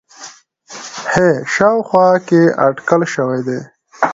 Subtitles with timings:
[1.13, 3.59] ه شاوخوا کې اټکل شوی دی